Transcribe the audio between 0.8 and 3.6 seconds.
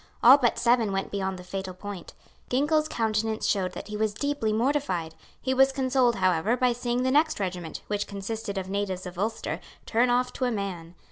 went beyond the fatal point. Ginkell's countenance